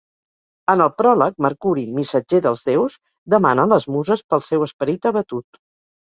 [0.73, 2.95] En el pròleg, Mercuri, missatger dels déus,
[3.33, 5.61] demana a les muses pel seu esperit abatut.